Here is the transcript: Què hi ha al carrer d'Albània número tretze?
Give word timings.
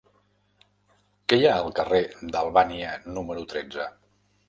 Què 1.27 1.39
hi 1.41 1.45
ha 1.49 1.53
al 1.59 1.71
carrer 1.81 2.01
d'Albània 2.33 2.99
número 3.15 3.49
tretze? 3.57 3.91